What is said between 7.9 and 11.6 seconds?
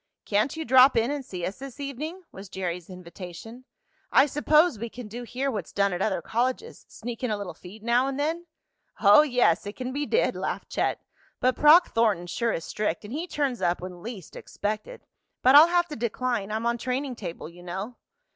and then?" "Oh, yes, it can be did!" laughed Chet. "But